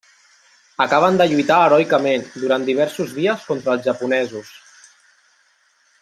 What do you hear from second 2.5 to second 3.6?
diversos dies